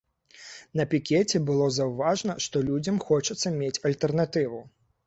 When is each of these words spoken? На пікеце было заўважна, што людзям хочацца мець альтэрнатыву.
На 0.79 0.85
пікеце 0.93 1.41
было 1.49 1.67
заўважна, 1.77 2.37
што 2.47 2.65
людзям 2.71 2.97
хочацца 3.07 3.57
мець 3.61 3.75
альтэрнатыву. 3.93 4.69